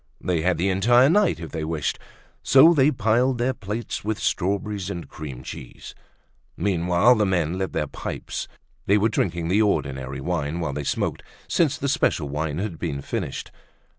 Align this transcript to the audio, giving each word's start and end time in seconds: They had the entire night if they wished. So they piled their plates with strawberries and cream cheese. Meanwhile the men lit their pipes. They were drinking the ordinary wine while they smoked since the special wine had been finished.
They 0.19 0.41
had 0.41 0.57
the 0.57 0.69
entire 0.69 1.11
night 1.11 1.39
if 1.39 1.51
they 1.51 1.63
wished. 1.63 1.99
So 2.41 2.73
they 2.73 2.89
piled 2.89 3.37
their 3.37 3.53
plates 3.53 4.03
with 4.03 4.17
strawberries 4.17 4.89
and 4.89 5.07
cream 5.07 5.43
cheese. 5.43 5.93
Meanwhile 6.57 7.13
the 7.13 7.25
men 7.27 7.59
lit 7.59 7.71
their 7.73 7.85
pipes. 7.85 8.47
They 8.87 8.97
were 8.97 9.09
drinking 9.09 9.49
the 9.49 9.61
ordinary 9.61 10.19
wine 10.19 10.59
while 10.59 10.73
they 10.73 10.85
smoked 10.85 11.21
since 11.47 11.77
the 11.77 11.87
special 11.87 12.27
wine 12.29 12.57
had 12.57 12.79
been 12.79 12.99
finished. 12.99 13.51